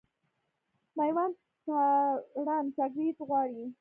مېوند 0.97 1.35
تارڼ 2.35 2.63
چاکلېټ 2.75 3.17
غواړي. 3.27 3.63